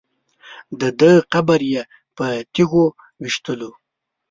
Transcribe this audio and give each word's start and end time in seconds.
دده 0.81 1.11
قبر 1.33 1.61
یې 1.73 1.81
په 2.15 2.25
تیږو 2.53 2.85
ویشتلو. 3.21 3.71